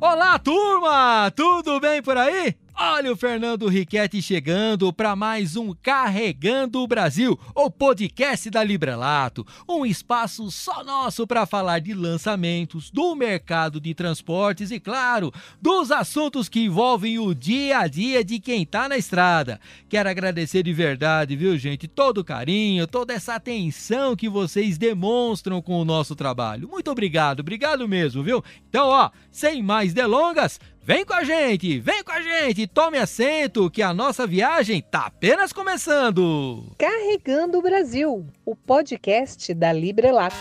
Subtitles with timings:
[0.00, 1.28] Olá, turma!
[1.34, 2.54] Tudo bem por aí?
[2.80, 9.44] Olha o Fernando Riquetti chegando para mais um Carregando o Brasil, o podcast da Librelato,
[9.68, 15.90] um espaço só nosso para falar de lançamentos, do mercado de transportes e, claro, dos
[15.90, 19.60] assuntos que envolvem o dia a dia de quem tá na estrada.
[19.88, 25.60] Quero agradecer de verdade, viu, gente, todo o carinho, toda essa atenção que vocês demonstram
[25.60, 26.68] com o nosso trabalho.
[26.68, 28.40] Muito obrigado, obrigado mesmo, viu?
[28.68, 33.70] Então, ó, sem mais delongas, Vem com a gente, vem com a gente, tome assento
[33.70, 36.74] que a nossa viagem tá apenas começando.
[36.78, 40.34] Carregando o Brasil, o podcast da Librelato.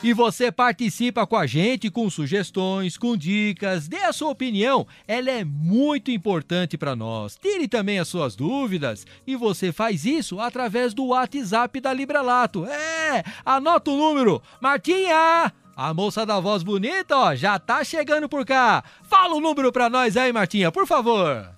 [0.00, 5.28] E você participa com a gente com sugestões, com dicas, dê a sua opinião, ela
[5.28, 7.34] é muito importante para nós.
[7.34, 12.64] Tire também as suas dúvidas e você faz isso através do WhatsApp da Librelato.
[12.64, 15.52] É, anota o número, Martinha!
[15.76, 18.82] A moça da voz bonita, ó, já tá chegando por cá.
[19.02, 21.50] Fala o número pra nós aí, Martinha, por favor.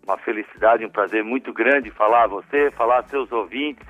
[0.06, 3.86] uma felicidade, um prazer muito grande falar a você, falar a seus ouvintes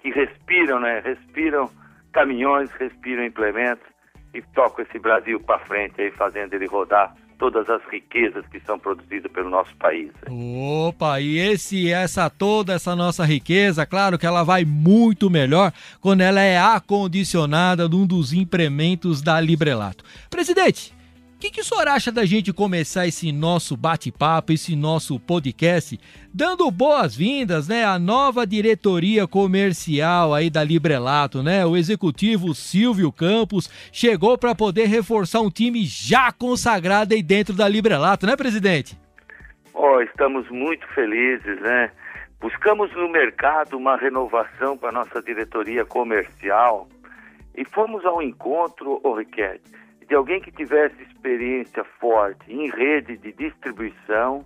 [0.00, 1.00] que respiram, né?
[1.00, 1.70] Respiram
[2.12, 3.86] caminhões, respiram implementos
[4.32, 8.78] e tocam esse Brasil para frente aí, fazendo ele rodar todas as riquezas que são
[8.78, 10.10] produzidas pelo nosso país.
[10.28, 16.22] Opa, e esse essa toda essa nossa riqueza, claro que ela vai muito melhor quando
[16.22, 20.04] ela é acondicionada num dos implementos da Librelato.
[20.30, 20.95] Presidente,
[21.36, 26.00] o que, que o senhor acha da gente começar esse nosso bate-papo, esse nosso podcast,
[26.32, 31.66] dando boas-vindas, né, à nova diretoria comercial aí da Librelato, né?
[31.66, 37.68] O executivo Silvio Campos chegou para poder reforçar um time já consagrado aí dentro da
[37.68, 38.98] Librelato, né, presidente?
[39.74, 41.90] Oh, estamos muito felizes, né?
[42.40, 46.88] Buscamos no mercado uma renovação para nossa diretoria comercial
[47.54, 49.76] e fomos ao encontro, oh, Riquete,
[50.08, 54.44] de alguém que tivesse experiência forte em rede de distribuição,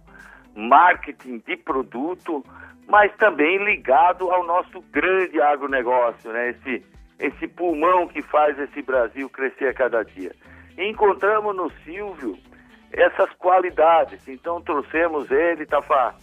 [0.55, 2.45] marketing de produto,
[2.89, 6.51] mas também ligado ao nosso grande agronegócio, né?
[6.51, 6.85] Esse,
[7.19, 10.35] esse pulmão que faz esse Brasil crescer a cada dia.
[10.77, 12.37] E encontramos no Silvio
[12.93, 16.15] essas qualidades, então trouxemos ele, tá,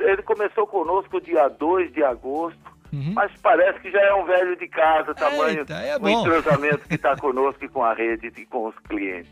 [0.00, 3.12] ele começou conosco dia 2 de agosto, Uhum.
[3.12, 6.94] Mas parece que já é um velho de casa, tamanho Eita, é o entrosamento que
[6.94, 9.30] está conosco e com a rede e com os clientes.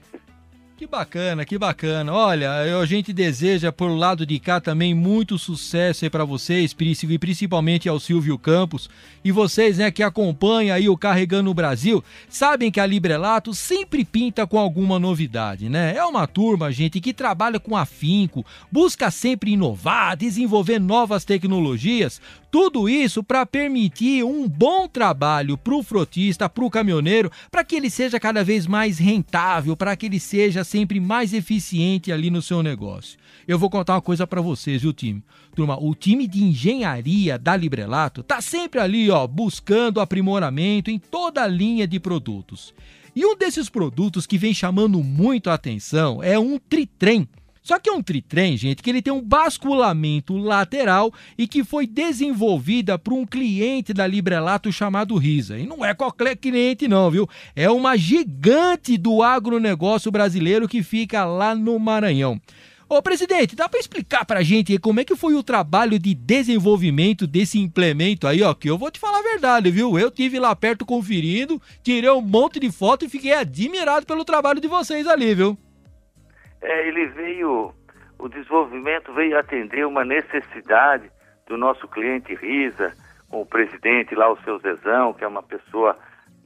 [0.77, 2.13] Que bacana, que bacana.
[2.13, 2.51] Olha,
[2.81, 6.75] a gente deseja por lado de cá também muito sucesso aí para vocês,
[7.09, 8.91] e principalmente ao Silvio Campos.
[9.25, 14.05] E vocês, né, que acompanham aí o Carregando o Brasil, sabem que a Librelato sempre
[14.05, 15.95] pinta com alguma novidade, né?
[15.97, 22.89] É uma turma, gente, que trabalha com afinco, busca sempre inovar, desenvolver novas tecnologias, tudo
[22.89, 27.91] isso para permitir um bom trabalho para o frotista, para o caminhoneiro, para que ele
[27.91, 32.63] seja cada vez mais rentável, para que ele seja sempre mais eficiente ali no seu
[32.63, 33.19] negócio.
[33.47, 35.23] Eu vou contar uma coisa para vocês, viu, time?
[35.55, 41.43] Turma, o time de engenharia da Librelato tá sempre ali, ó, buscando aprimoramento em toda
[41.43, 42.75] a linha de produtos.
[43.15, 47.29] E um desses produtos que vem chamando muito a atenção é um tritrem
[47.67, 51.87] só que é um tritrem, gente, que ele tem um basculamento lateral e que foi
[51.87, 55.59] desenvolvida por um cliente da Librelato chamado Risa.
[55.59, 57.27] E não é qualquer cliente não, viu?
[57.57, 62.39] É uma gigante do agronegócio brasileiro que fica lá no Maranhão.
[62.87, 67.27] Ô presidente, dá para explicar pra gente como é que foi o trabalho de desenvolvimento
[67.27, 69.99] desse implemento aí, ó, que eu vou te falar a verdade, viu?
[69.99, 74.61] Eu tive lá perto conferindo, tirei um monte de foto e fiquei admirado pelo trabalho
[74.61, 75.59] de vocês ali, viu?
[76.65, 77.73] É, ele veio,
[78.19, 81.11] o desenvolvimento veio atender uma necessidade
[81.47, 82.93] do nosso cliente Risa,
[83.29, 85.97] com o presidente lá, o seu Zezão, que é uma pessoa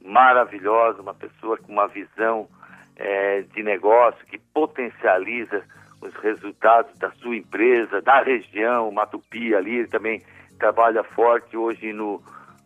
[0.03, 2.47] maravilhosa, uma pessoa com uma visão
[2.95, 5.63] é, de negócio que potencializa
[6.01, 10.21] os resultados da sua empresa, da região, Matupi ali, ele também
[10.57, 12.21] trabalha forte hoje no,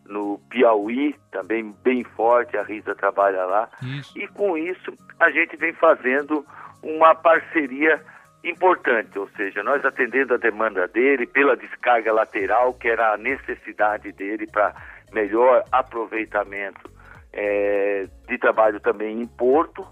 [0.06, 3.68] no Piauí, também bem forte, a Risa trabalha lá.
[3.82, 4.18] Isso.
[4.18, 6.44] E com isso a gente vem fazendo
[6.84, 8.00] uma parceria
[8.44, 14.12] importante, ou seja, nós atendendo a demanda dele pela descarga lateral, que era a necessidade
[14.12, 14.74] dele para
[15.12, 16.90] melhor aproveitamento
[17.32, 19.86] é, de trabalho também em Porto,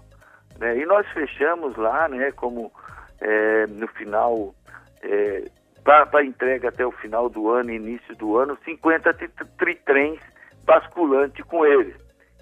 [0.59, 0.77] né?
[0.77, 2.71] e nós fechamos lá, né, como
[3.19, 4.53] é, no final,
[5.01, 5.45] é,
[5.83, 9.13] para entrega até o final do ano, início do ano, 50
[9.57, 10.19] tritrens
[10.63, 11.95] basculante com ele.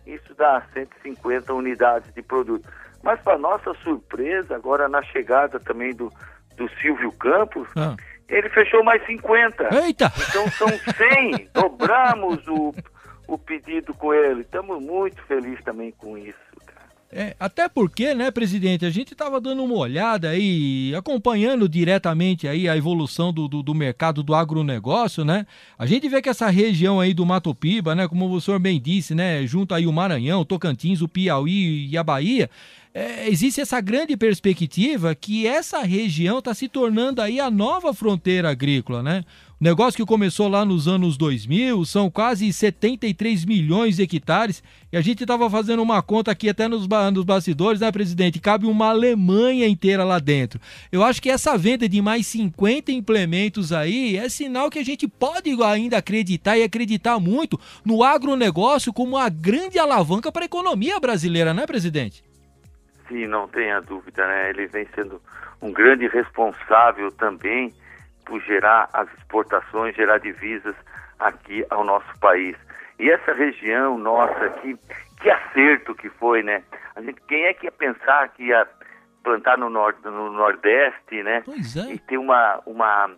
[0.06, 2.68] Isso dá 150 unidades de produto.
[3.04, 6.12] Mas, para nossa surpresa, agora na chegada também do,
[6.56, 7.96] do Silvio Campos, ah.
[8.30, 9.70] ele fechou mais 50.
[9.84, 10.12] Eita!
[10.30, 11.50] Então são 100.
[11.54, 12.74] Dobramos o,
[13.28, 14.42] o pedido com ele.
[14.42, 16.52] Estamos muito felizes também com isso.
[17.14, 22.70] É, até porque, né, presidente, a gente estava dando uma olhada aí, acompanhando diretamente aí
[22.70, 25.46] a evolução do, do, do, mercado do agronegócio, né?
[25.78, 28.80] A gente vê que essa região aí do Mato Piba, né, como o senhor bem
[28.80, 32.50] disse, né, junto aí o Maranhão, Tocantins, o Piauí e a Bahia,
[32.94, 38.50] é, existe essa grande perspectiva que essa região está se tornando aí a nova fronteira
[38.50, 39.24] agrícola, né?
[39.62, 44.62] O negócio que começou lá nos anos 2000 são quase 73 milhões de hectares
[44.92, 48.40] e a gente estava fazendo uma conta aqui até nos, nos bastidores, né, presidente?
[48.40, 50.60] Cabe uma Alemanha inteira lá dentro.
[50.92, 55.08] Eu acho que essa venda de mais 50 implementos aí é sinal que a gente
[55.08, 61.00] pode ainda acreditar e acreditar muito no agronegócio como uma grande alavanca para a economia
[61.00, 62.31] brasileira, né, presidente?
[63.12, 64.52] Sim, não tenha dúvida, né?
[64.52, 65.22] Ele vem sendo
[65.62, 67.74] um grande responsável também
[68.26, 70.76] por gerar as exportações, gerar divisas
[71.20, 72.56] aqui ao nosso país.
[72.98, 74.78] E essa região nossa aqui,
[75.22, 76.64] que acerto que foi, né?
[76.96, 78.66] A gente, quem é que ia pensar que ia
[79.24, 81.44] plantar no, nord, no Nordeste, né?
[81.50, 81.94] É.
[81.94, 83.10] E ter uma, uma,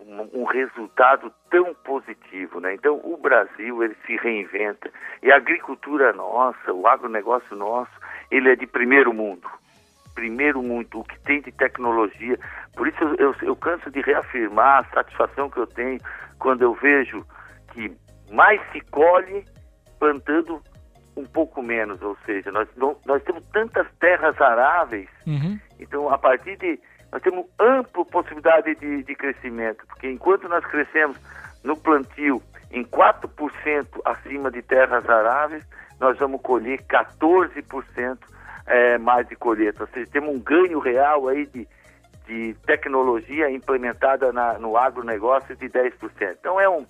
[0.00, 2.72] um, um resultado tão positivo, né?
[2.72, 4.90] Então, o Brasil, ele se reinventa.
[5.22, 7.92] E a agricultura nossa, o agronegócio nosso,
[8.30, 9.48] ele é de primeiro mundo.
[10.14, 12.38] Primeiro mundo, o que tem de tecnologia.
[12.74, 16.00] Por isso eu, eu, eu canso de reafirmar a satisfação que eu tenho
[16.38, 17.26] quando eu vejo
[17.72, 17.92] que
[18.30, 19.44] mais se colhe
[19.98, 20.60] plantando
[21.16, 25.58] um pouco menos, ou seja, nós, nós temos tantas terras aráveis, uhum.
[25.78, 26.78] então a partir de
[27.12, 31.16] nós temos ampla possibilidade de, de crescimento, porque enquanto nós crescemos
[31.62, 35.64] no plantio em 4% acima de terras aráveis,
[36.00, 38.18] nós vamos colher 14%
[38.66, 39.82] é, mais de colheita.
[39.82, 41.68] Ou seja, temos um ganho real aí de,
[42.26, 45.92] de tecnologia implementada na, no agronegócio de 10%.
[46.38, 46.86] Então é, um,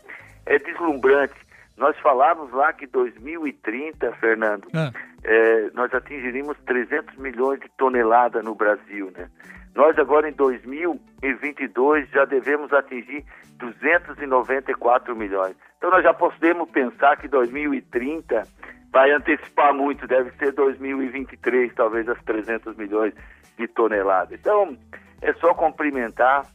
[0.46, 1.34] é deslumbrante.
[1.76, 4.92] Nós falávamos lá que 2030, Fernando, ah.
[5.24, 9.28] é, nós atingiríamos 300 milhões de toneladas no Brasil, né?
[9.74, 13.24] Nós agora em 2022 já devemos atingir
[13.58, 15.56] 294 milhões.
[15.76, 18.46] Então nós já podemos pensar que 2030
[18.94, 23.12] vai antecipar muito, deve ser 2023, talvez as 300 milhões
[23.58, 24.38] de toneladas.
[24.38, 24.78] Então
[25.20, 26.46] é só cumprimentar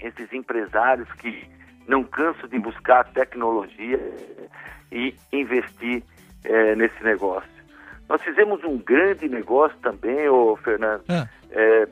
[0.00, 1.46] esses empresários que
[1.86, 4.00] não cansam de buscar tecnologia
[4.90, 6.02] e investir
[6.42, 7.50] é, nesse negócio.
[8.08, 11.04] Nós fizemos um grande negócio também, ô Fernando.
[11.10, 11.28] Ah.
[11.50, 11.86] É,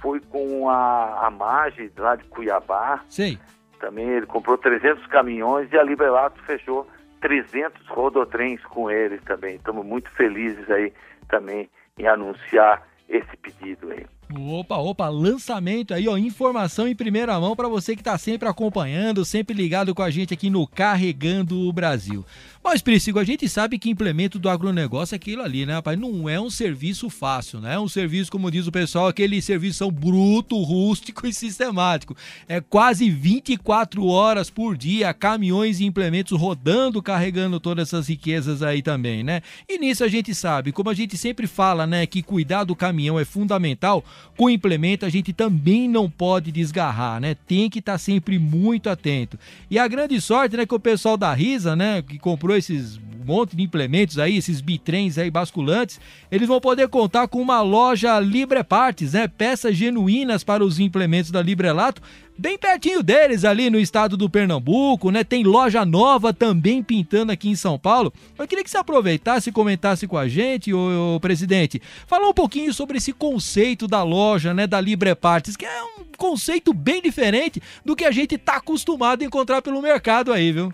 [0.00, 3.04] foi com a, a Mage lá de Cuiabá.
[3.08, 3.38] Sim.
[3.78, 6.84] Também ele comprou 300 caminhões e a Liberato fechou
[7.20, 9.56] 300 rodotrens com eles também.
[9.56, 10.92] Estamos muito felizes aí
[11.28, 14.04] também em anunciar esse pedido aí.
[14.30, 19.24] Opa, opa, lançamento aí, ó, informação em primeira mão para você que está sempre acompanhando,
[19.24, 22.26] sempre ligado com a gente aqui no Carregando o Brasil.
[22.70, 25.98] Mas, Priscila, a gente sabe que implemento do agronegócio é aquilo ali, né, rapaz?
[25.98, 27.76] Não é um serviço fácil, né?
[27.76, 32.14] É um serviço, como diz o pessoal, aquele serviço bruto, rústico e sistemático.
[32.46, 38.82] É quase 24 horas por dia, caminhões e implementos rodando, carregando todas essas riquezas aí
[38.82, 39.40] também, né?
[39.66, 43.18] E nisso a gente sabe, como a gente sempre fala, né, que cuidar do caminhão
[43.18, 44.04] é fundamental,
[44.36, 47.34] com implemento a gente também não pode desgarrar, né?
[47.34, 49.38] Tem que estar tá sempre muito atento.
[49.70, 53.54] E a grande sorte, né, que o pessoal da Risa, né, que comprou esses monte
[53.54, 56.00] de implementos aí, esses bitrens aí basculantes,
[56.30, 59.28] eles vão poder contar com uma loja Libre Partes, né?
[59.28, 62.00] Peças genuínas para os implementos da Librelato,
[62.38, 65.22] bem pertinho deles ali no estado do Pernambuco, né?
[65.24, 68.10] Tem loja nova também pintando aqui em São Paulo.
[68.38, 72.72] Eu queria que você aproveitasse e comentasse com a gente, o presidente, falar um pouquinho
[72.72, 77.62] sobre esse conceito da loja, né, da Libre Partes, que é um conceito bem diferente
[77.84, 80.72] do que a gente está acostumado a encontrar pelo mercado aí, viu?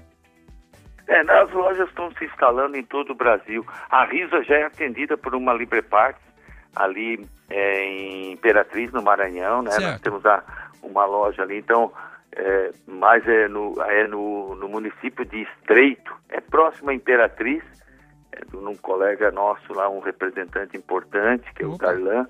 [1.06, 3.64] É, as lojas estão se instalando em todo o Brasil.
[3.90, 6.22] A Risa já é atendida por uma Libre Parts
[6.74, 9.70] ali é, em Imperatriz, no Maranhão, né?
[9.70, 9.84] Certo.
[9.84, 10.42] Nós temos a,
[10.82, 11.92] uma loja ali, então,
[12.32, 17.62] é, mas é, no, é no, no município de Estreito, é próximo à Imperatriz,
[18.32, 22.26] é de um colega nosso lá, um representante importante, que é o Carlan,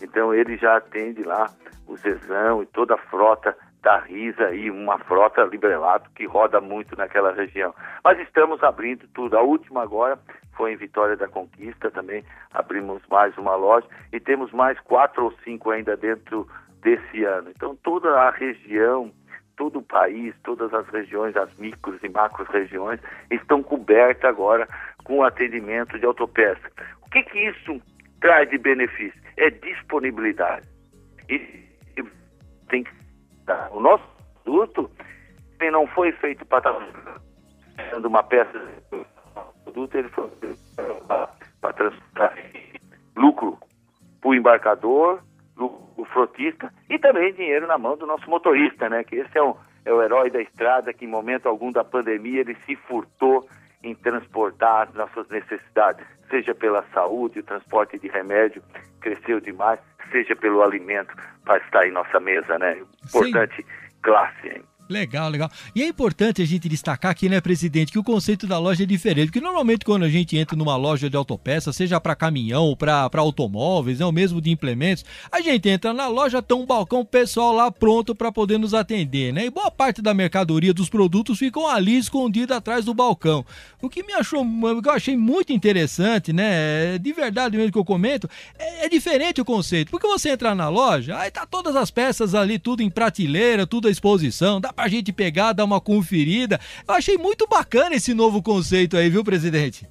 [0.00, 1.50] então ele já atende lá
[1.86, 6.96] o Zezão e toda a frota da Risa e uma frota Librelato que roda muito
[6.96, 7.74] naquela região.
[8.04, 9.36] Mas estamos abrindo tudo.
[9.36, 10.18] A última agora
[10.56, 15.32] foi em Vitória da Conquista também, abrimos mais uma loja e temos mais quatro ou
[15.44, 16.48] cinco ainda dentro
[16.82, 17.50] desse ano.
[17.50, 19.12] Então toda a região,
[19.56, 24.68] todo o país, todas as regiões, as micros e macros regiões estão cobertas agora
[25.04, 26.70] com atendimento de autopeça.
[27.02, 27.80] O que que isso
[28.20, 29.20] traz de benefício?
[29.36, 30.66] É disponibilidade.
[31.28, 31.68] E
[32.68, 32.97] tem que
[33.70, 34.04] o nosso
[34.44, 34.90] produto
[35.72, 39.04] não foi feito para estar sendo uma peça de
[39.64, 40.30] produto, ele foi
[41.60, 42.34] para transportar
[43.16, 43.58] lucro
[44.20, 45.20] para o embarcador,
[45.98, 49.02] o frotista e também dinheiro na mão do nosso motorista, né?
[49.02, 52.40] Que esse é, um, é o herói da estrada que em momento algum da pandemia
[52.40, 53.48] ele se furtou
[53.82, 58.62] em transportar as nossas necessidades, seja pela saúde, o transporte de remédio
[59.00, 62.78] cresceu demais, seja pelo alimento para estar em nossa mesa, né?
[63.04, 63.64] Importante Sim.
[64.02, 64.62] classe, hein?
[64.88, 65.50] Legal, legal.
[65.74, 68.86] E é importante a gente destacar aqui, né, presidente, que o conceito da loja é
[68.86, 73.10] diferente, porque normalmente quando a gente entra numa loja de autopeças, seja para caminhão, para
[73.16, 77.52] automóveis, né, ou mesmo de implementos, a gente entra na loja, tem um balcão pessoal
[77.52, 79.44] lá pronto para poder nos atender, né?
[79.44, 83.44] E boa parte da mercadoria dos produtos ficam ali escondida atrás do balcão.
[83.82, 84.42] O que me achou,
[84.82, 88.28] que eu achei muito interessante, né, de verdade mesmo que eu comento,
[88.58, 92.34] é, é diferente o conceito, porque você entrar na loja, aí tá todas as peças
[92.34, 96.60] ali, tudo em prateleira, tudo à exposição, dá pra gente pegar, dar uma conferida.
[96.86, 99.84] Eu achei muito bacana esse novo conceito aí, viu, presidente?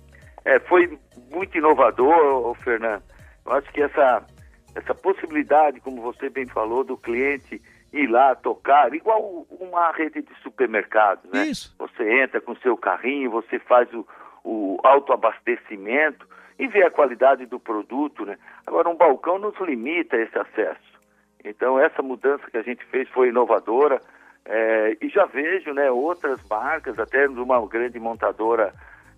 [0.45, 0.97] É, foi
[1.29, 3.03] muito inovador, Fernando.
[3.45, 4.25] Eu acho que essa,
[4.73, 10.33] essa possibilidade, como você bem falou, do cliente ir lá tocar, igual uma rede de
[10.41, 11.47] supermercados, né?
[11.47, 11.75] Isso.
[11.77, 14.07] Você entra com seu carrinho, você faz o,
[14.43, 16.25] o autoabastecimento
[16.57, 18.37] e vê a qualidade do produto, né?
[18.65, 20.97] Agora, um balcão nos limita esse acesso.
[21.43, 24.01] Então, essa mudança que a gente fez foi inovadora.
[24.49, 28.73] É, e já vejo né, outras marcas, até de uma grande montadora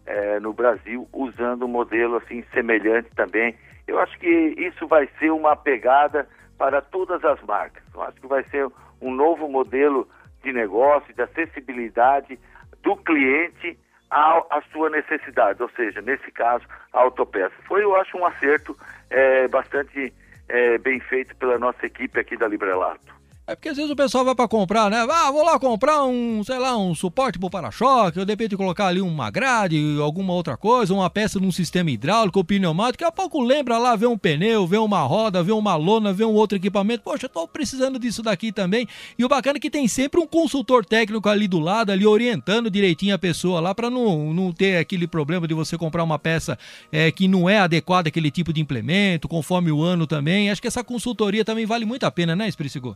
[0.05, 3.55] é, no Brasil, usando um modelo assim semelhante também.
[3.87, 7.83] Eu acho que isso vai ser uma pegada para todas as marcas.
[7.93, 8.67] Eu acho que vai ser
[8.99, 10.07] um novo modelo
[10.43, 12.39] de negócio, de acessibilidade
[12.81, 13.77] do cliente
[14.09, 17.53] à, sua necessidade, ou seja, nesse caso, a autopeça.
[17.67, 18.75] Foi, eu acho, um acerto
[19.11, 20.11] é, bastante
[20.47, 23.18] é, bem feito pela nossa equipe aqui da Librelato.
[23.49, 25.07] É porque às vezes o pessoal vai para comprar, né?
[25.09, 28.85] Ah, vou lá comprar um, sei lá, um suporte pro para-choque, ou de repente colocar
[28.85, 33.11] ali uma grade, alguma outra coisa, uma peça num sistema hidráulico ou pneumático, daqui a
[33.11, 36.59] pouco lembra lá, vê um pneu, vê uma roda, vê uma lona, vê um outro
[36.59, 37.01] equipamento.
[37.01, 38.87] Poxa, eu tô precisando disso daqui também.
[39.17, 42.69] E o bacana é que tem sempre um consultor técnico ali do lado, ali orientando
[42.69, 46.55] direitinho a pessoa lá para não, não ter aquele problema de você comprar uma peça
[46.91, 50.51] é, que não é adequada àquele tipo de implemento, conforme o ano também.
[50.51, 52.95] Acho que essa consultoria também vale muito a pena, né, Espricigo?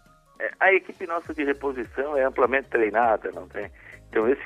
[0.60, 3.70] A equipe nossa de reposição é amplamente treinada, não tem?
[4.10, 4.44] Então esse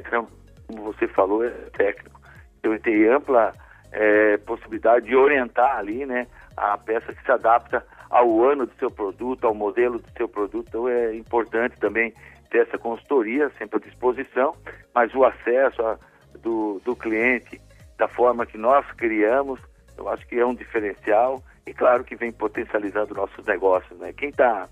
[0.00, 0.26] então,
[0.66, 2.18] como você falou, é técnico.
[2.58, 3.52] Então ele tem ampla
[3.92, 6.26] é, possibilidade de orientar ali, né,
[6.56, 10.66] a peça que se adapta ao ano do seu produto, ao modelo do seu produto.
[10.68, 12.14] Então é importante também
[12.50, 14.54] ter essa consultoria sempre à disposição,
[14.94, 15.98] mas o acesso a,
[16.38, 17.60] do, do cliente
[17.98, 19.60] da forma que nós criamos,
[19.96, 24.12] eu acho que é um diferencial e claro que vem potencializando nossos negócios, né?
[24.12, 24.68] Quem está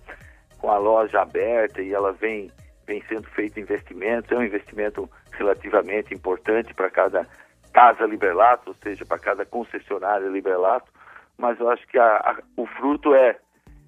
[0.58, 2.50] com a loja aberta e ela vem,
[2.86, 7.26] vem sendo feito investimentos, é um investimento relativamente importante para cada
[7.72, 10.90] casa Liberlato, ou seja, para cada concessionária Liberlato,
[11.36, 13.38] mas eu acho que a, a, o fruto é,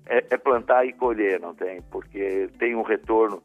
[0.07, 1.83] é, é, plantar e colher, não tem?
[1.91, 3.43] Porque tem um retorno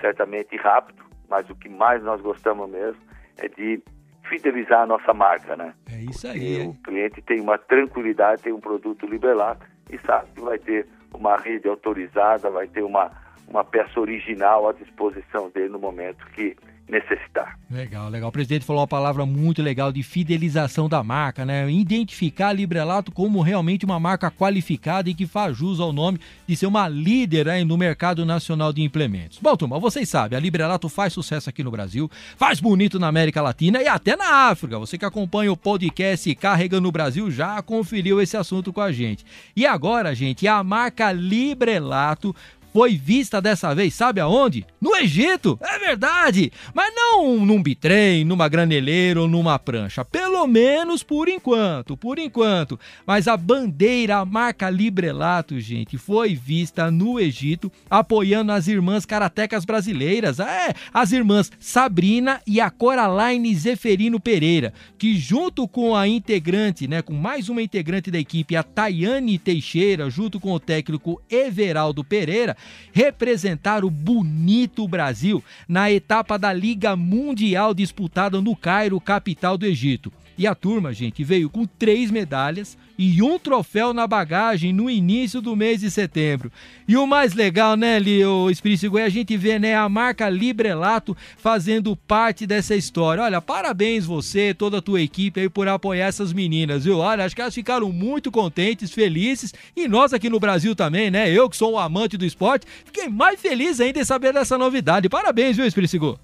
[0.00, 3.02] certamente rápido, mas o que mais nós gostamos mesmo
[3.38, 3.82] é de
[4.28, 5.74] fidelizar a nossa marca, né?
[5.90, 6.66] É isso aí.
[6.66, 11.36] O cliente tem uma tranquilidade, tem um produto liberado e sabe que vai ter uma
[11.36, 13.10] rede autorizada, vai ter uma,
[13.48, 16.56] uma peça original à disposição dele no momento que
[16.88, 17.58] necessitar.
[17.70, 18.30] Legal, legal.
[18.30, 21.70] O presidente falou uma palavra muito legal de fidelização da marca, né?
[21.70, 26.56] Identificar a Librelato como realmente uma marca qualificada e que faz jus ao nome de
[26.56, 29.38] ser uma líder aí no mercado nacional de implementos.
[29.40, 33.42] Bom, turma, vocês sabem, a Librelato faz sucesso aqui no Brasil, faz bonito na América
[33.42, 34.78] Latina e até na África.
[34.78, 39.24] Você que acompanha o podcast Carrega no Brasil já conferiu esse assunto com a gente.
[39.54, 42.34] E agora, gente, a marca Librelato
[42.78, 44.64] foi vista dessa vez, sabe aonde?
[44.80, 46.52] No Egito, é verdade!
[46.72, 50.04] Mas não num bitrem, numa graneleira ou numa prancha.
[50.04, 52.78] Pelo menos por enquanto, por enquanto.
[53.04, 59.64] Mas a bandeira, a marca Librelato, gente, foi vista no Egito, apoiando as irmãs karatecas
[59.64, 60.38] brasileiras.
[60.38, 67.02] É, as irmãs Sabrina e a Coraline Zeferino Pereira, que junto com a integrante, né,
[67.02, 72.56] com mais uma integrante da equipe, a Tayane Teixeira, junto com o técnico Everaldo Pereira,
[72.92, 80.12] representar o bonito Brasil na etapa da Liga Mundial disputada no Cairo, capital do Egito.
[80.38, 85.40] E a turma, gente, veio com três medalhas e um troféu na bagagem no início
[85.40, 86.50] do mês de setembro.
[86.86, 91.16] E o mais legal, né, o Espírito é a gente vê, né, a marca Librelato
[91.36, 93.22] fazendo parte dessa história.
[93.22, 96.98] Olha, parabéns você, toda a tua equipe aí por apoiar essas meninas, viu?
[96.98, 101.30] Olha, acho que elas ficaram muito contentes, felizes e nós aqui no Brasil também, né?
[101.30, 102.47] Eu que sou um amante do esporte,
[102.84, 105.08] fiquei mais feliz ainda em saber dessa novidade.
[105.08, 106.18] Parabéns, viu, Espírito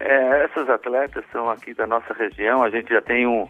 [0.00, 3.48] é, essas atletas são aqui da nossa região, a gente já tem um,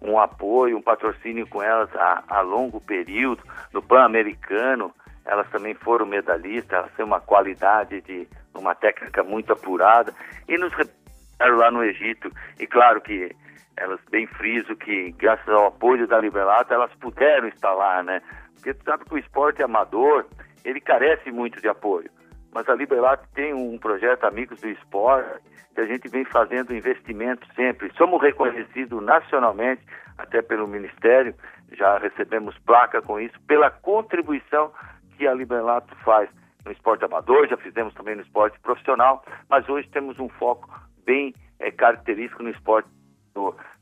[0.00, 3.42] um apoio, um patrocínio com elas a, a longo período.
[3.72, 10.12] No Pan-Americano, elas também foram medalhistas, elas têm uma qualidade de uma técnica muito apurada
[10.48, 12.30] e nos representaram lá no Egito.
[12.60, 13.34] E claro que
[13.76, 18.22] elas bem friso que graças ao apoio da Liberato elas puderam estar lá, né?
[18.54, 20.26] Porque tu sabe que o esporte amador,
[20.68, 22.10] ele carece muito de apoio.
[22.52, 25.40] Mas a Liberato tem um projeto Amigos do Esporte,
[25.74, 27.90] que a gente vem fazendo investimento sempre.
[27.96, 29.82] Somos reconhecidos nacionalmente,
[30.18, 31.34] até pelo Ministério,
[31.72, 34.72] já recebemos placa com isso, pela contribuição
[35.16, 36.28] que a Liberato faz
[36.64, 40.68] no esporte amador, já fizemos também no esporte profissional, mas hoje temos um foco
[41.04, 42.88] bem é, característico no esporte,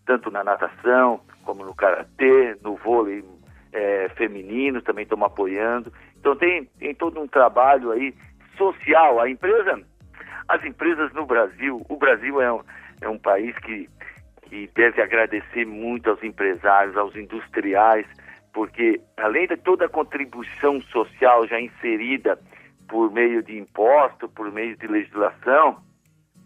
[0.04, 3.24] tanto na natação, como no karatê, no vôlei
[3.72, 5.92] é, feminino, também estamos apoiando.
[6.26, 8.12] Então tem, tem todo um trabalho aí
[8.56, 9.20] social.
[9.20, 9.80] A empresa,
[10.48, 12.60] as empresas no Brasil, o Brasil é um,
[13.00, 13.88] é um país que,
[14.42, 18.04] que deve agradecer muito aos empresários, aos industriais,
[18.52, 22.36] porque além de toda a contribuição social já inserida
[22.88, 25.80] por meio de imposto, por meio de legislação,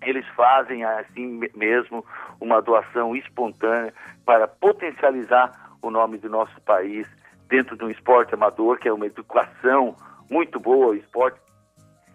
[0.03, 2.05] eles fazem assim mesmo
[2.39, 3.95] uma doação espontânea
[4.27, 7.07] para potencializar o nome do nosso país
[7.51, 9.97] dentro de um esporte amador, que é uma educação
[10.31, 11.39] muito boa, o esporte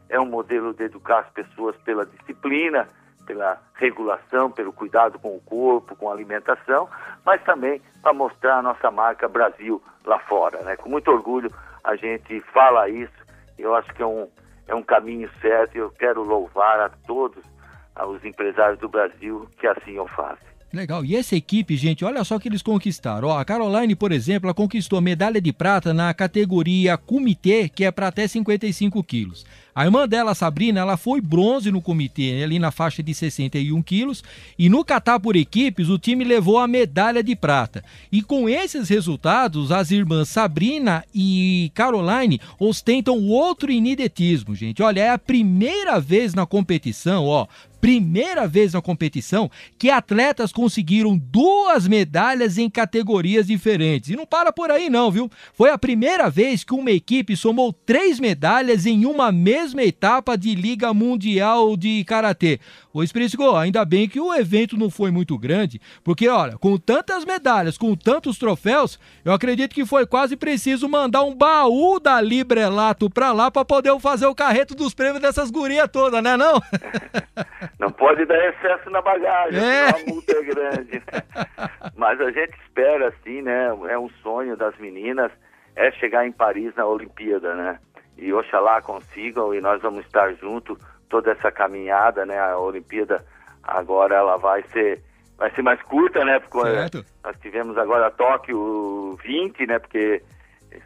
[0.09, 2.87] é um modelo de educar as pessoas pela disciplina,
[3.27, 6.87] pela regulação, pelo cuidado com o corpo, com a alimentação,
[7.25, 10.61] mas também para mostrar a nossa marca Brasil lá fora.
[10.61, 10.77] Né?
[10.77, 11.51] Com muito orgulho
[11.83, 13.13] a gente fala isso,
[13.57, 14.29] eu acho que é um,
[14.67, 17.43] é um caminho certo e eu quero louvar a todos
[18.07, 20.54] os empresários do Brasil que assim o fazem.
[20.75, 21.05] Legal.
[21.05, 23.29] E essa equipe, gente, olha só que eles conquistaram.
[23.29, 27.91] Ó, a Caroline, por exemplo, ela conquistou medalha de prata na categoria comitê, que é
[27.91, 29.45] para até 55 quilos.
[29.73, 34.21] A irmã dela, Sabrina, ela foi bronze no comitê, ali na faixa de 61 quilos.
[34.59, 37.83] E no catar por equipes, o time levou a medalha de prata.
[38.11, 44.83] E com esses resultados, as irmãs Sabrina e Caroline ostentam outro inidetismo, gente.
[44.83, 47.47] Olha, é a primeira vez na competição, ó,
[47.85, 54.09] primeira vez na competição que atletas conseguiram duas medalhas em categorias diferentes.
[54.09, 55.29] E não para por aí, não, viu?
[55.53, 60.55] Foi a primeira vez que uma equipe somou três medalhas em uma mesma etapa de
[60.55, 62.59] Liga Mundial de Karatê.
[62.91, 67.25] Ô Espírito, ainda bem que o evento não foi muito grande, porque, olha, com tantas
[67.25, 73.09] medalhas, com tantos troféus, eu acredito que foi quase preciso mandar um baú da Librelato
[73.09, 76.59] pra lá para poder fazer o carreto dos prêmios dessas gurias todas, né, não?
[77.79, 79.89] Não pode dar excesso na bagagem, é.
[79.89, 81.03] a multa é grande.
[81.95, 83.67] Mas a gente espera, assim, né?
[83.89, 85.31] É um sonho das meninas,
[85.75, 87.79] é chegar em Paris na Olimpíada, né?
[88.17, 90.77] E oxalá consigam e nós vamos estar junto
[91.09, 92.39] toda essa caminhada, né?
[92.39, 93.25] A Olimpíada
[93.61, 95.01] agora ela vai ser
[95.37, 96.39] vai ser mais curta, né?
[96.39, 97.05] Porque certo.
[97.23, 99.79] nós tivemos agora Tóquio 20, né?
[99.79, 100.21] Porque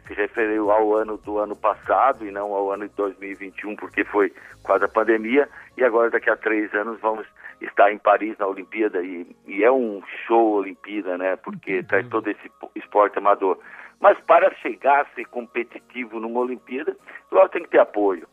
[0.06, 4.32] se referiu ao ano do ano passado e não ao ano de 2021, porque foi
[4.62, 7.26] quase a pandemia, e agora daqui a três anos vamos
[7.60, 11.84] estar em Paris na Olimpíada, e, e é um show Olimpíada, né, porque uhum.
[11.84, 13.58] traz todo esse esporte amador.
[14.00, 16.96] Mas para chegar a ser competitivo numa Olimpíada,
[17.30, 18.26] lógico tem que ter apoio,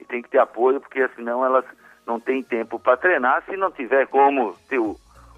[0.00, 1.64] e tem que ter apoio, porque senão elas
[2.06, 4.96] não têm tempo para treinar, se não tiver como ter o,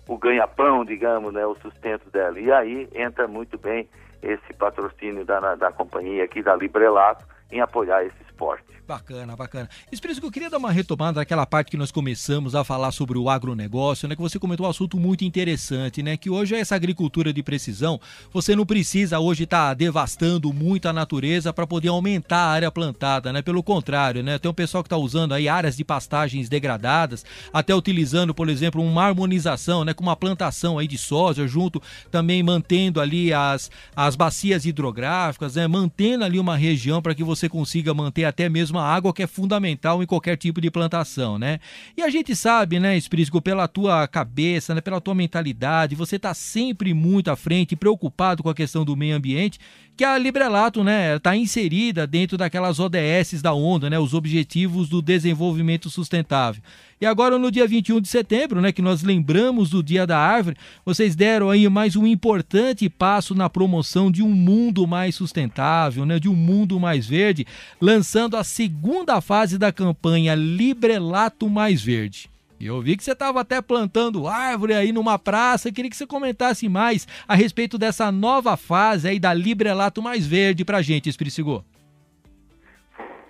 [0.09, 2.39] o ganha-pão, digamos, né, o sustento dela.
[2.39, 3.89] E aí entra muito bem
[4.27, 8.76] esse patrocínio da, da companhia aqui, da Librelato, em apoiar esse esporte.
[8.87, 9.69] Bacana, bacana.
[9.91, 13.29] Espírito, eu queria dar uma retomada daquela parte que nós começamos a falar sobre o
[13.29, 14.15] agronegócio, né?
[14.15, 16.17] Que você comentou um assunto muito interessante, né?
[16.17, 18.01] Que hoje é essa agricultura de precisão.
[18.33, 22.71] Você não precisa hoje estar tá devastando muito a natureza para poder aumentar a área
[22.71, 23.43] plantada, né?
[23.43, 24.39] Pelo contrário, né?
[24.39, 28.81] Tem um pessoal que está usando aí áreas de pastagens degradadas, até utilizando, por exemplo,
[28.81, 29.95] uma harmonização, né?
[29.95, 35.67] Com uma plantação aí de soja junto, também mantendo ali as, as bacias hidrográficas, né?
[35.67, 39.23] Mantendo ali uma região para que você consiga manter até mesmo mesmo a água que
[39.23, 41.59] é fundamental em qualquer tipo de plantação, né?
[41.97, 46.35] E a gente sabe, né, Esprícigo, pela tua cabeça, né, pela tua mentalidade, você está
[46.35, 49.59] sempre muito à frente, preocupado com a questão do meio ambiente,
[49.97, 55.01] que a Librelato, né, está inserida dentro daquelas ODS da ONU, né, os Objetivos do
[55.01, 56.63] Desenvolvimento Sustentável.
[56.99, 60.57] E agora no dia 21 de setembro, né, que nós lembramos do Dia da Árvore,
[60.83, 66.19] vocês deram aí mais um importante passo na promoção de um mundo mais sustentável, né,
[66.19, 67.47] de um mundo mais verde,
[67.79, 72.31] lançando a segunda fase da campanha Librelato Mais Verde.
[72.59, 75.71] Eu vi que você estava até plantando árvore aí numa praça.
[75.71, 80.65] Queria que você comentasse mais a respeito dessa nova fase aí da Librelato Mais Verde
[80.65, 81.67] para a gente, Espírito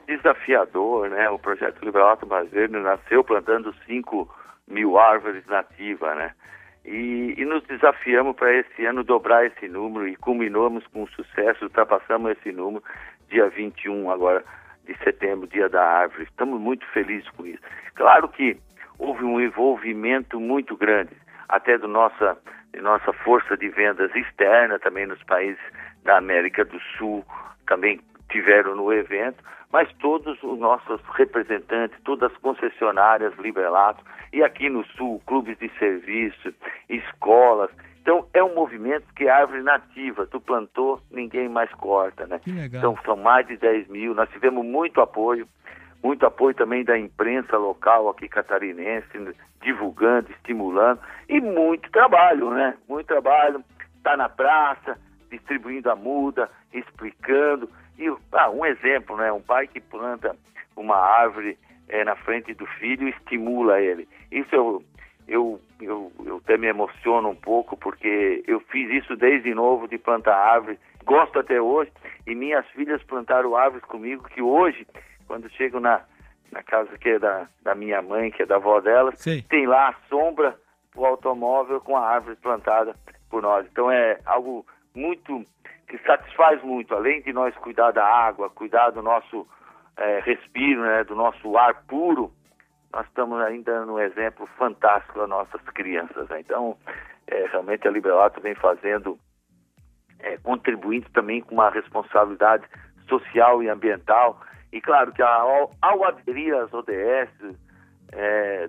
[0.07, 1.29] desafiador, né?
[1.31, 4.29] O projeto Liberal Brasileiro nasceu plantando 5
[4.69, 6.33] mil árvores nativas, né?
[6.85, 12.31] E, e nos desafiamos para esse ano dobrar esse número e culminamos com sucesso, ultrapassamos
[12.33, 12.83] esse número
[13.29, 14.45] dia 21 agora
[14.85, 16.25] de setembro, dia da árvore.
[16.25, 17.63] Estamos muito felizes com isso.
[17.95, 18.57] Claro que
[18.99, 21.11] houve um envolvimento muito grande,
[21.49, 22.39] até do nossa,
[22.81, 25.61] nossa força de vendas externa, também nos países
[26.05, 27.25] da América do Sul,
[27.67, 34.69] também tiveram no evento, mas todos os nossos representantes, todas as concessionárias Librelato, e aqui
[34.69, 36.53] no Sul, clubes de serviço,
[36.89, 37.71] escolas.
[38.01, 42.41] Então, é um movimento que é árvore nativa, tu plantou, ninguém mais corta, né?
[42.79, 45.49] Então, são mais de 10 mil, nós tivemos muito apoio,
[46.03, 49.09] muito apoio também da imprensa local aqui catarinense,
[49.61, 52.77] divulgando, estimulando, e muito trabalho, né?
[52.89, 53.65] Muito trabalho,
[54.05, 54.97] tá na praça,
[55.29, 57.69] distribuindo a muda, explicando.
[57.99, 59.33] E ah, um exemplo, né?
[59.33, 60.37] Um pai que planta
[60.77, 64.09] uma árvore é, na frente do filho estimula ele.
[64.31, 64.83] Isso eu,
[65.27, 69.99] eu, eu, eu até me emociono um pouco porque eu fiz isso desde novo de
[69.99, 71.91] plantar árvore, gosto até hoje,
[72.27, 74.87] e minhas filhas plantaram árvores comigo que hoje,
[75.27, 76.03] quando chego na,
[76.51, 79.43] na casa que é da, da minha mãe, que é da avó delas, Sim.
[79.49, 80.59] tem lá a sombra
[80.95, 82.95] do automóvel com a árvore plantada
[83.31, 83.67] por nós.
[83.71, 85.45] Então é algo muito
[85.87, 89.47] que satisfaz muito, além de nós cuidar da água, cuidar do nosso
[89.97, 92.33] é, respiro, né, do nosso ar puro,
[92.93, 96.29] nós estamos ainda dando um exemplo fantástico às nossas crianças.
[96.29, 96.41] Né?
[96.41, 96.77] Então,
[97.27, 99.19] é, realmente a Liberato vem fazendo,
[100.19, 102.65] é, contribuindo também com uma responsabilidade
[103.09, 104.41] social e ambiental.
[104.73, 107.67] E claro que ao, ao aderir às ODS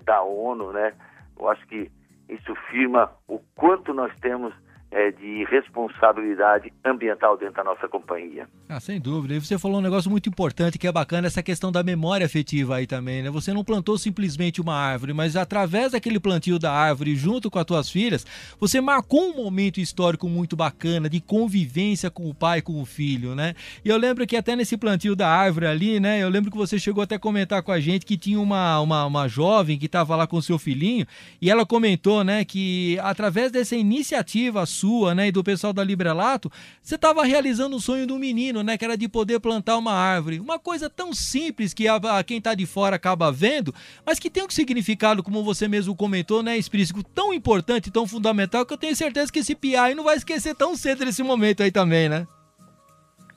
[0.04, 0.92] da ONU, né,
[1.38, 1.90] eu acho que
[2.28, 4.52] isso firma o quanto nós temos
[4.90, 8.48] é, de responsabilidade ambiental dentro da nossa companhia.
[8.68, 9.34] Ah, sem dúvida.
[9.34, 12.76] E você falou um negócio muito importante que é bacana, essa questão da memória afetiva
[12.76, 13.30] aí também, né?
[13.30, 17.64] Você não plantou simplesmente uma árvore, mas através daquele plantio da árvore junto com as
[17.64, 18.26] tuas filhas,
[18.58, 23.34] você marcou um momento histórico muito bacana de convivência com o pai, com o filho,
[23.34, 23.54] né?
[23.84, 26.22] E eu lembro que até nesse plantio da árvore ali, né?
[26.22, 29.04] Eu lembro que você chegou até a comentar com a gente que tinha uma, uma,
[29.04, 31.06] uma jovem que estava lá com seu filhinho
[31.42, 36.50] e ela comentou, né, que através dessa iniciativa sua, né, e do pessoal da Librelato,
[36.80, 40.40] você estava realizando o sonho do menino, né, que era de poder plantar uma árvore.
[40.40, 43.74] Uma coisa tão simples que a, a quem está de fora acaba vendo,
[44.06, 48.64] mas que tem um significado, como você mesmo comentou, né, explícito, tão importante, tão fundamental,
[48.64, 51.70] que eu tenho certeza que esse PI não vai esquecer tão cedo nesse momento aí
[51.70, 52.26] também, né?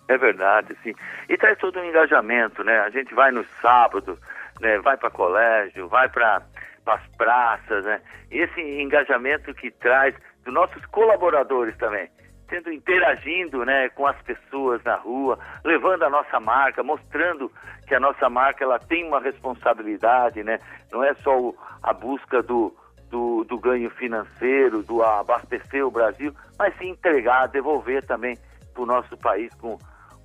[0.08, 0.94] É verdade, sim.
[1.30, 2.80] E traz todo um engajamento, né?
[2.80, 4.20] A gente vai no sábado,
[4.60, 4.78] né?
[4.80, 6.42] vai para colégio, vai para
[6.86, 8.02] as praças, né?
[8.30, 12.10] Esse engajamento que traz dos nossos colaboradores também,
[12.48, 17.52] tendo interagindo, né, com as pessoas na rua, levando a nossa marca, mostrando
[17.88, 20.60] que a nossa marca ela tem uma responsabilidade, né?
[20.92, 22.76] Não é só o, a busca do,
[23.10, 28.38] do, do, ganho financeiro, do abastecer o Brasil, mas sim entregar, devolver também
[28.74, 29.78] para o nosso país com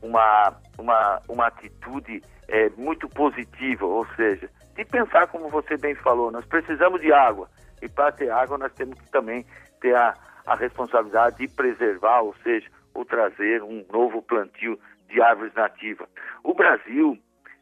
[0.03, 6.31] uma, uma, uma atitude é, muito positiva, ou seja, de pensar como você bem falou,
[6.31, 7.49] nós precisamos de água
[7.87, 9.47] e para ter água nós temos que também
[9.81, 15.55] ter a, a responsabilidade de preservar, ou seja, ou trazer um novo plantio de árvores
[15.55, 16.09] nativas.
[16.43, 17.19] O Brasil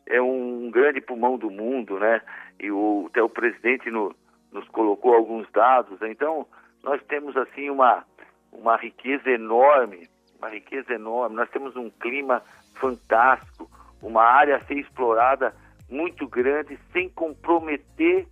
[0.06, 2.20] é um grande pulmão do mundo, né?
[2.58, 4.14] E o, até o presidente no,
[4.52, 6.00] nos colocou alguns dados.
[6.02, 6.46] Então,
[6.82, 8.04] nós temos assim uma,
[8.52, 10.08] uma riqueza enorme,
[10.38, 11.36] uma riqueza enorme.
[11.36, 12.42] Nós temos um clima
[12.74, 15.54] fantástico, uma área a ser explorada
[15.90, 18.26] muito grande, sem comprometer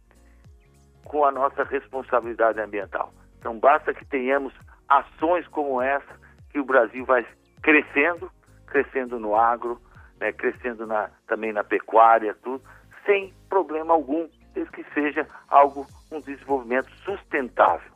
[1.25, 3.13] a nossa responsabilidade ambiental.
[3.39, 4.53] Então basta que tenhamos
[4.89, 7.27] ações como essa, que o Brasil vai
[7.63, 8.31] crescendo,
[8.67, 9.81] crescendo no agro,
[10.21, 12.63] né, crescendo na, também na pecuária, tudo,
[13.05, 17.91] sem problema algum, desde que seja algo, um desenvolvimento sustentável.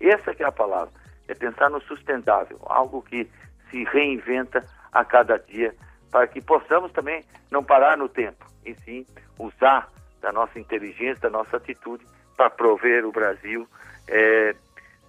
[0.00, 0.92] Essa que é a palavra,
[1.28, 3.28] é pensar no sustentável, algo que
[3.70, 5.74] se reinventa a cada dia,
[6.10, 9.06] para que possamos também não parar no tempo, e sim
[9.38, 9.88] usar
[10.20, 13.68] da nossa inteligência, da nossa atitude, para prover o Brasil
[14.08, 14.54] é,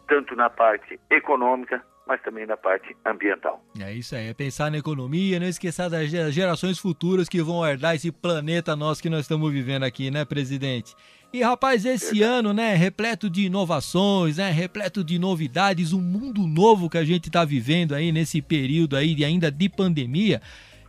[0.07, 3.63] tanto na parte econômica, mas também na parte ambiental.
[3.79, 7.95] É isso aí, é pensar na economia, não esquecer das gerações futuras que vão herdar
[7.95, 10.93] esse planeta nosso que nós estamos vivendo aqui, né, presidente?
[11.31, 16.89] E rapaz, esse ano, né, repleto de inovações, né, repleto de novidades, um mundo novo
[16.89, 20.41] que a gente está vivendo aí nesse período aí ainda de pandemia.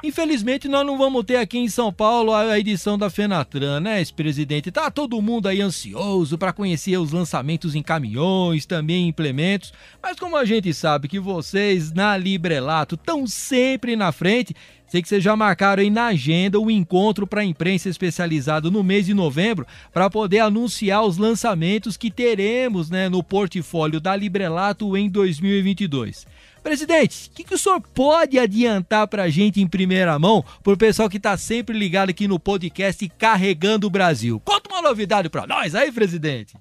[0.06, 4.70] Infelizmente, nós não vamos ter aqui em São Paulo a edição da Fenatran, né, ex-presidente?
[4.70, 9.72] Tá todo mundo aí ansioso para conhecer os lançamentos em caminhões, também implementos.
[10.02, 14.54] Mas como a gente sabe que vocês na Librelato estão sempre na frente,
[14.86, 18.84] Sei que vocês já marcaram aí na agenda o encontro para a imprensa especializada no
[18.84, 24.96] mês de novembro para poder anunciar os lançamentos que teremos né, no portfólio da Librelato
[24.96, 26.26] em 2022.
[26.64, 30.72] Presidente, o que, que, o senhor pode adiantar para a gente em primeira mão, para
[30.72, 34.40] o pessoal que está sempre ligado aqui no podcast Carregando o Brasil?
[34.42, 36.56] Conta uma novidade para nós aí, presidente.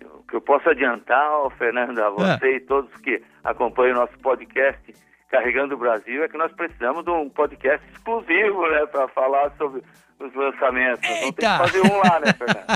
[0.00, 2.56] O que eu posso adiantar, Fernando, a você é.
[2.58, 4.94] e todos que acompanham o nosso podcast
[5.28, 9.82] Carregando o Brasil é que nós precisamos de um podcast exclusivo né, para falar sobre
[10.20, 11.02] os lançamentos.
[11.02, 11.20] Eita.
[11.20, 12.66] Vamos ter que fazer um lá, né, Fernando?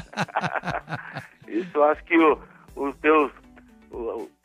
[1.47, 2.39] Isso eu acho que o,
[2.75, 3.31] os teus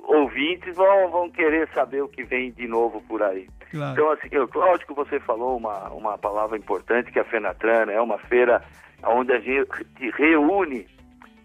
[0.10, 3.48] ouvintes vão, vão querer saber o que vem de novo por aí.
[3.70, 3.94] Claro.
[3.94, 7.94] Então, assim, eu, lógico você falou uma, uma palavra importante, que a Fenatran, né?
[7.94, 8.64] é uma feira
[9.04, 10.88] onde a gente reúne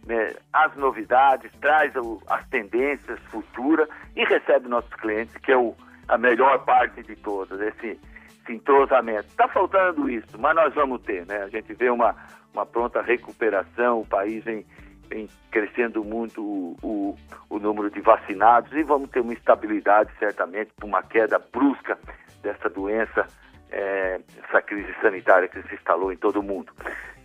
[0.07, 5.75] né, as novidades, traz o, as tendências futuras e recebe nossos clientes, que é o,
[6.09, 8.01] a melhor parte de todas, esse,
[8.43, 9.29] esse entrosamento.
[9.29, 11.43] Está faltando isso, mas nós vamos ter, né?
[11.43, 12.17] A gente vê uma,
[12.55, 14.65] uma pronta recuperação, o país vem
[15.09, 17.19] vem crescendo muito o, o,
[17.51, 21.99] o, número de vacinados e vamos ter uma estabilidade, certamente, por uma queda brusca
[22.43, 23.27] dessa doença,
[23.71, 26.73] é, essa crise sanitária que se instalou em todo o mundo.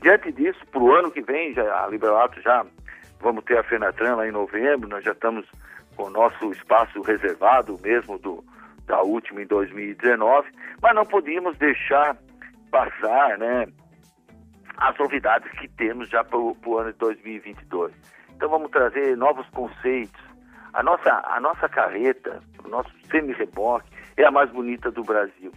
[0.01, 2.65] Diante disso, para o ano que vem, já, a Liberato já
[3.19, 5.45] vamos ter a Fenatran lá em novembro, nós já estamos
[5.95, 8.43] com o nosso espaço reservado, mesmo do,
[8.85, 10.49] da última em 2019,
[10.81, 12.17] mas não podíamos deixar
[12.71, 13.67] passar, né?
[14.79, 17.93] As novidades que temos já para o ano de 2022.
[18.35, 20.21] Então vamos trazer novos conceitos.
[20.73, 25.51] A nossa, a nossa carreta, o nosso semi-reboque é a mais bonita do Brasil.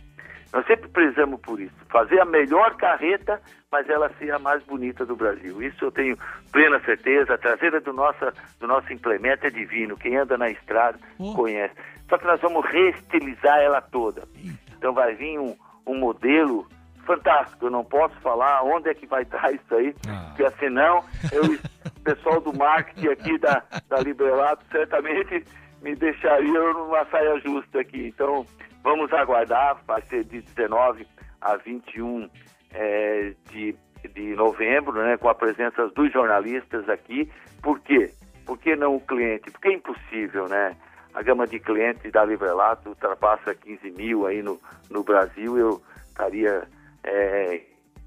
[0.52, 5.06] Nós sempre prezamos por isso, fazer a melhor carreta, mas ela ser a mais bonita
[5.06, 5.62] do Brasil.
[5.62, 6.18] Isso eu tenho
[6.50, 7.34] plena certeza.
[7.34, 8.18] A traseira do nosso,
[8.60, 9.96] do nosso implemento é divino.
[9.96, 11.32] Quem anda na estrada oh.
[11.34, 11.74] conhece.
[12.08, 14.28] Só que nós vamos reestilizar ela toda.
[14.76, 15.56] Então vai vir um,
[15.86, 16.66] um modelo
[17.02, 17.66] fantástico.
[17.66, 20.32] Eu não posso falar onde é que vai estar isso aí, ah.
[20.34, 25.44] porque senão eu, o pessoal do marketing aqui da, da Librelato certamente
[25.82, 28.08] me deixaria numa saia justa aqui.
[28.08, 28.46] Então,
[28.82, 31.06] vamos aguardar, vai ser de 19
[31.40, 32.28] a 21
[32.72, 33.74] é, de,
[34.14, 37.30] de novembro, né, com a presença dos jornalistas aqui.
[37.60, 38.10] Por quê?
[38.46, 39.50] Por que não o cliente?
[39.50, 40.76] Porque é impossível, né?
[41.14, 44.58] A gama de clientes da Librelato ultrapassa 15 mil aí no,
[44.90, 45.58] no Brasil.
[45.58, 46.66] Eu estaria
[47.04, 47.60] é,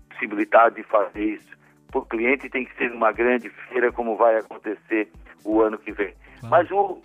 [0.09, 1.55] possibilitado de fazer isso.
[1.91, 5.11] Por cliente tem que ser uma grande feira, como vai acontecer
[5.43, 6.13] o ano que vem.
[6.43, 7.01] Mas o,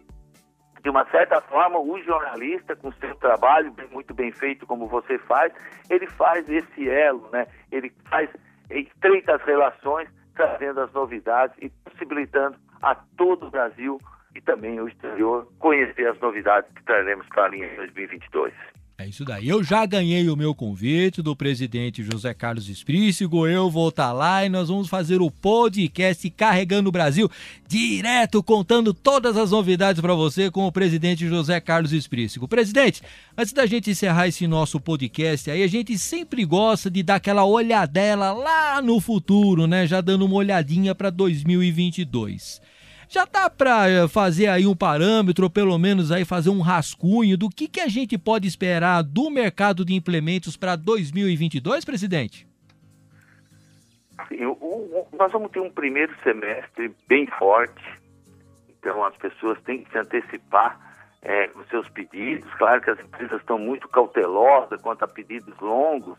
[0.82, 5.52] de uma certa forma, o jornalista, com seu trabalho muito bem feito, como você faz,
[5.88, 7.46] ele faz esse elo, né?
[7.70, 8.30] Ele faz,
[8.70, 13.98] estreita as relações, trazendo as novidades e possibilitando a todo o Brasil
[14.34, 18.54] e também o exterior conhecer as novidades que traremos para a linha 2022.
[19.00, 19.48] É isso daí.
[19.48, 23.46] Eu já ganhei o meu convite do presidente José Carlos Esprícigo.
[23.46, 27.26] Eu vou estar tá lá e nós vamos fazer o podcast Carregando o Brasil
[27.66, 32.46] direto, contando todas as novidades para você com o presidente José Carlos Esprícigo.
[32.46, 33.00] Presidente,
[33.38, 37.46] antes da gente encerrar esse nosso podcast aí, a gente sempre gosta de dar aquela
[37.46, 39.86] olhadela lá no futuro, né?
[39.86, 42.60] Já dando uma olhadinha para 2022.
[43.10, 47.36] Já dá para eh, fazer aí um parâmetro, ou pelo menos aí fazer um rascunho
[47.36, 52.46] do que, que a gente pode esperar do mercado de implementos para 2022, presidente?
[54.28, 54.56] Sim,
[55.18, 57.82] nós vamos ter um primeiro semestre bem forte,
[58.78, 60.78] então as pessoas têm que se antecipar
[61.22, 62.48] é, com seus pedidos.
[62.54, 66.16] Claro que as empresas estão muito cautelosas quanto a pedidos longos,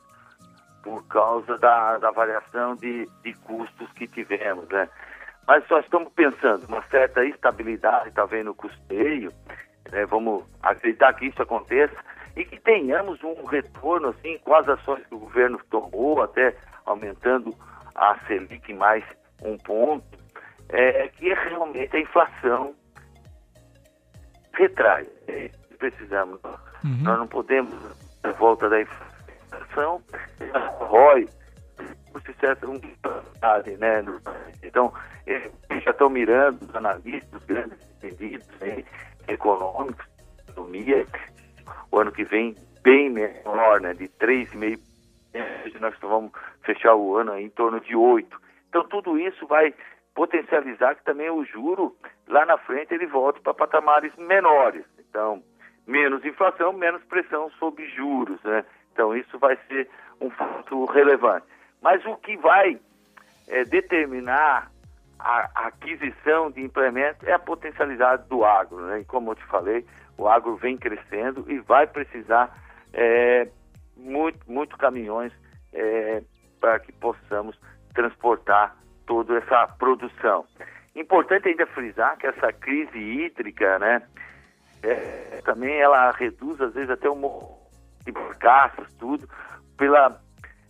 [0.84, 4.90] por causa da, da variação de, de custos que tivemos, né?
[5.48, 9.32] Mas nós estamos pensando uma certa estabilidade, talvez, no custeio,
[9.92, 10.06] né?
[10.06, 11.96] vamos acreditar que isso aconteça
[12.36, 17.54] e que tenhamos um retorno, assim, com as ações que o governo tomou, até aumentando
[17.96, 19.04] a Selic mais
[19.44, 20.06] um ponto,
[20.70, 22.74] é, que é realmente a inflação
[24.54, 25.08] retrai.
[25.28, 26.40] É, precisamos.
[26.84, 27.04] Uhum.
[27.04, 27.74] Nós não podemos,
[28.24, 30.02] de volta da inflação,
[30.80, 31.41] ROI por
[32.20, 34.04] se certa unidade, né?
[34.64, 34.94] Então,
[35.84, 38.84] já estão mirando os analistas, os grandes entendidos né,
[39.28, 40.06] econômicos,
[40.50, 41.06] economia,
[41.92, 43.94] o ano que vem bem menor, né?
[43.94, 44.80] De 3,5%,
[45.80, 46.32] nós vamos
[46.64, 48.26] fechar o ano em torno de 8%.
[48.70, 49.74] Então, tudo isso vai
[50.14, 51.96] potencializar que também o juro
[52.28, 54.86] lá na frente ele volte para patamares menores.
[55.00, 55.44] Então,
[55.88, 58.64] menos inflação, menos pressão sobre juros, né?
[58.94, 61.46] Então, isso vai ser um fato relevante.
[61.82, 62.80] Mas o que vai
[63.48, 64.72] é, determinar
[65.20, 68.80] a, aquisição de implementos é a potencialidade do agro.
[68.88, 69.02] Né?
[69.02, 69.86] E como eu te falei,
[70.18, 72.56] o agro vem crescendo e vai precisar
[72.94, 73.48] é,
[73.96, 75.34] muito, muito caminhões
[75.74, 76.22] é,
[76.60, 77.60] para que possamos
[77.94, 80.46] transportar toda essa produção.
[80.96, 84.02] Importante ainda frisar que essa crise hídrica, né,
[84.84, 87.60] é, também ela reduz às vezes até o
[88.06, 89.28] de carcaças, tudo,
[89.78, 90.20] pela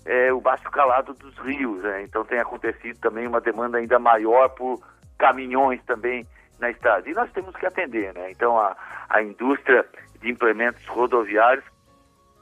[0.05, 1.81] é, o baixo calado dos rios.
[1.83, 2.03] Né?
[2.03, 4.81] Então tem acontecido também uma demanda ainda maior por
[5.17, 6.25] caminhões também
[6.59, 7.09] na estrada.
[7.09, 8.13] E nós temos que atender.
[8.13, 8.31] Né?
[8.31, 8.75] Então a,
[9.09, 9.85] a indústria
[10.19, 11.65] de implementos rodoviários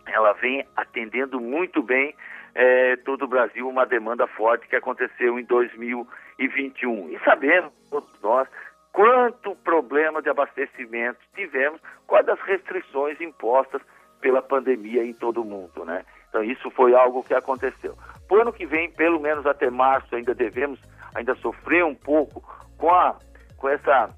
[0.06, 2.16] ela vem atendendo muito bem
[2.56, 7.10] é, todo o Brasil uma demanda forte que aconteceu em 2021.
[7.10, 8.48] E sabemos, todos nós,
[8.92, 13.82] quanto problema de abastecimento tivemos com as restrições impostas
[14.20, 16.04] pela pandemia em todo o mundo, né?
[16.30, 17.98] Então isso foi algo que aconteceu.
[18.30, 20.80] O ano que vem, pelo menos até março, ainda devemos
[21.16, 22.44] ainda sofrer um pouco
[22.78, 23.18] com, a,
[23.58, 24.10] com essa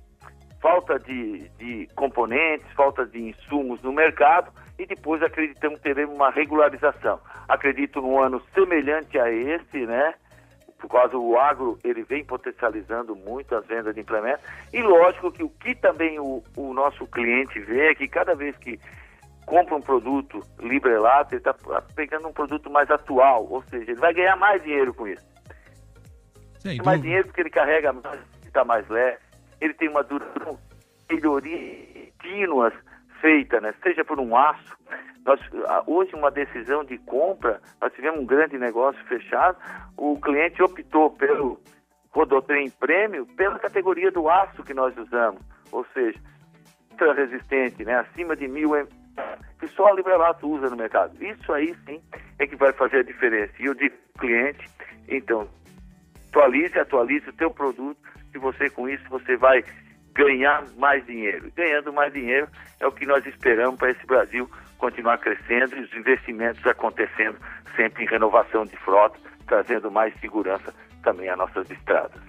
[0.62, 7.20] falta de, de componentes, falta de insumos no mercado e depois acreditamos teremos uma regularização.
[7.48, 10.14] Acredito num ano semelhante a esse, né?
[10.80, 14.44] Por causa do agro, ele vem potencializando muito as vendas de implementos.
[14.74, 18.58] E lógico que o que também o, o nosso cliente vê é que cada vez
[18.58, 18.80] que
[19.52, 21.54] compra um produto Librelato, ele está
[21.94, 25.26] pegando um produto mais atual, ou seja, ele vai ganhar mais dinheiro com isso.
[26.60, 27.02] Sem mais dúvida.
[27.02, 29.18] dinheiro porque ele carrega mais, está mais leve,
[29.60, 30.58] ele tem uma duração,
[31.10, 32.74] melhoria contínuas
[33.20, 33.74] feita, né?
[33.84, 34.78] seja por um aço.
[35.26, 35.40] Nós,
[35.86, 39.58] hoje, uma decisão de compra, nós tivemos um grande negócio fechado,
[39.98, 41.60] o cliente optou pelo
[42.12, 45.42] Rodotrem Prêmio pela categoria do aço que nós usamos,
[45.72, 46.20] ou seja,
[46.90, 48.00] ultra resistente, né?
[48.00, 48.76] acima de mil
[49.60, 51.14] que só a Librelato usa no mercado.
[51.24, 52.02] Isso aí sim
[52.40, 53.54] é que vai fazer a diferença.
[53.60, 54.70] E eu digo cliente,
[55.08, 55.48] então,
[56.30, 58.00] atualize, atualize o teu produto,
[58.34, 59.64] e você com isso você vai
[60.14, 61.52] ganhar mais dinheiro.
[61.56, 62.48] Ganhando mais dinheiro
[62.80, 67.38] é o que nós esperamos para esse Brasil continuar crescendo e os investimentos acontecendo
[67.76, 72.22] sempre em renovação de frota, trazendo mais segurança também às nossas estradas.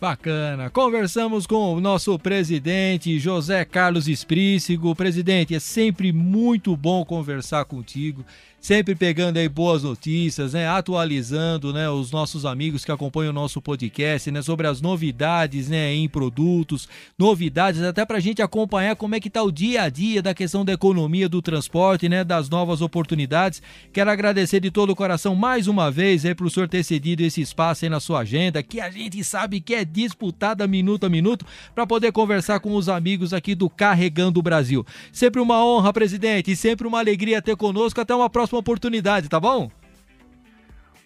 [0.00, 0.70] Bacana.
[0.70, 4.96] Conversamos com o nosso presidente José Carlos Esprícigo.
[4.96, 8.24] Presidente, é sempre muito bom conversar contigo
[8.60, 13.62] sempre pegando aí boas notícias, né, atualizando, né, os nossos amigos que acompanham o nosso
[13.62, 16.86] podcast, né, sobre as novidades, né, em produtos,
[17.18, 20.34] novidades até para a gente acompanhar como é que tá o dia a dia da
[20.34, 23.62] questão da economia do transporte, né, das novas oportunidades.
[23.92, 27.40] Quero agradecer de todo o coração mais uma vez aí o senhor ter cedido esse
[27.40, 31.46] espaço aí na sua agenda, que a gente sabe que é disputada minuto a minuto
[31.74, 34.84] para poder conversar com os amigos aqui do Carregando o Brasil.
[35.12, 38.00] Sempre uma honra, presidente, e sempre uma alegria ter conosco.
[38.00, 39.70] Até uma próxima próxima oportunidade, tá bom?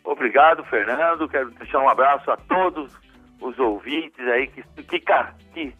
[0.03, 1.29] Obrigado, Fernando.
[1.29, 2.93] Quero deixar um abraço a todos
[3.41, 5.75] os ouvintes aí que, que, que,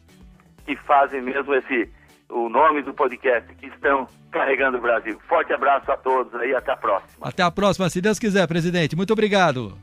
[0.67, 1.91] que fazem mesmo esse
[2.29, 5.21] o nome do podcast, que estão carregando o Brasil.
[5.29, 7.29] Forte abraço a todos aí, até a próxima.
[7.29, 8.97] Até a próxima, se Deus quiser, presidente.
[8.97, 9.77] Muito obrigado.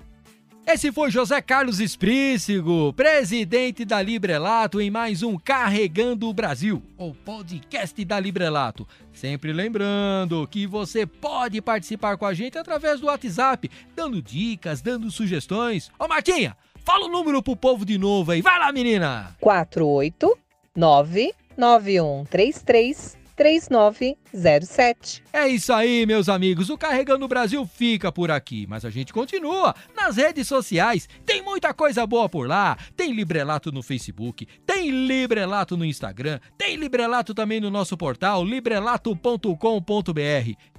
[0.73, 7.13] Esse foi José Carlos Esprícigo, presidente da Librelato, em mais um Carregando o Brasil, o
[7.13, 8.87] podcast da Librelato.
[9.11, 15.11] Sempre lembrando que você pode participar com a gente através do WhatsApp, dando dicas, dando
[15.11, 15.91] sugestões.
[15.99, 16.55] Ô Martinha,
[16.85, 18.41] fala o número pro povo de novo aí.
[18.41, 19.35] Vai lá, menina!
[19.41, 23.17] 489 9133
[24.31, 25.23] 3907.
[25.33, 26.69] É isso aí, meus amigos.
[26.69, 31.07] O Carregando Brasil fica por aqui, mas a gente continua nas redes sociais.
[31.25, 32.77] Tem muita coisa boa por lá.
[32.95, 39.51] Tem Librelato no Facebook, tem Librelato no Instagram, tem Librelato também no nosso portal librelato.com.br.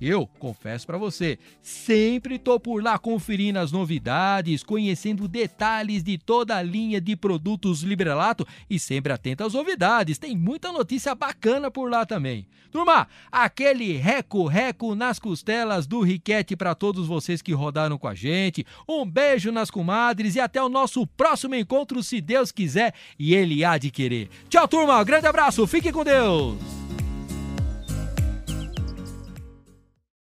[0.00, 6.56] Eu confesso para você, sempre tô por lá conferindo as novidades, conhecendo detalhes de toda
[6.56, 10.18] a linha de produtos Librelato e sempre atento às novidades.
[10.18, 12.46] Tem muita notícia bacana por lá também.
[12.72, 13.06] Turma,
[13.44, 18.64] aquele reco-reco nas costelas do Riquete para todos vocês que rodaram com a gente.
[18.88, 23.64] Um beijo nas comadres e até o nosso próximo encontro, se Deus quiser e Ele
[23.64, 24.28] há de querer.
[24.48, 25.02] Tchau, turma.
[25.04, 25.66] Grande abraço.
[25.66, 26.81] Fique com Deus.